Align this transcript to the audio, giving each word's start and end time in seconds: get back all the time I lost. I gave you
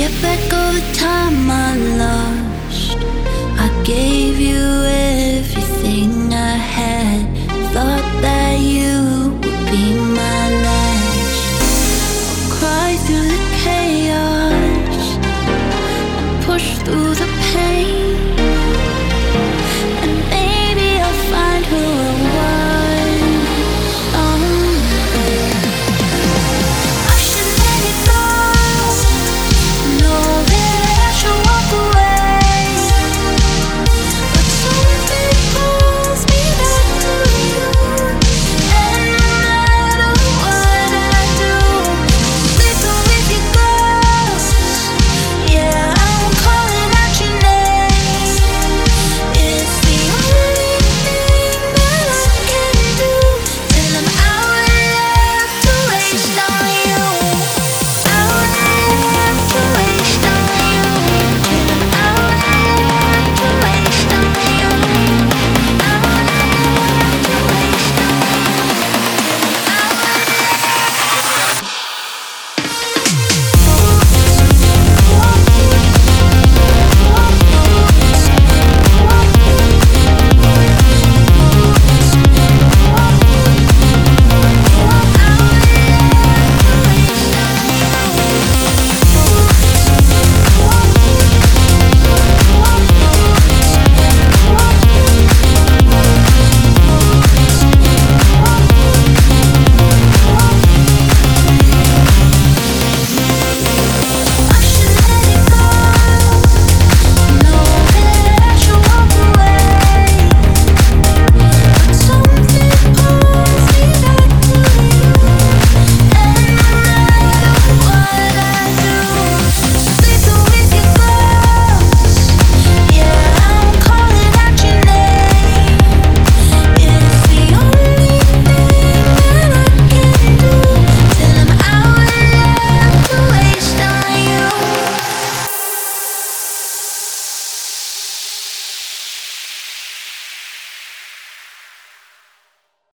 get 0.00 0.22
back 0.22 0.40
all 0.54 0.72
the 0.72 0.86
time 0.94 1.50
I 1.50 1.76
lost. 2.02 2.96
I 3.64 3.68
gave 3.84 4.40
you 4.40 4.64